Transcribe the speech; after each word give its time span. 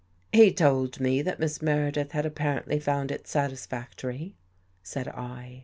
"He 0.33 0.51
told 0.51 0.99
me 0.99 1.21
that 1.21 1.39
Miss 1.39 1.61
Meredith 1.61 2.13
had 2.13 2.25
apparently 2.25 2.79
found 2.79 3.11
it 3.11 3.27
satisfactory," 3.27 4.33
said 4.81 5.07
I. 5.07 5.59